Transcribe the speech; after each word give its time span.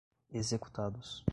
executados 0.33 1.23